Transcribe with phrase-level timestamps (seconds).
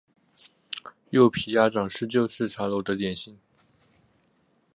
[1.11, 3.37] 柚皮鸭掌是旧式茶楼的点心。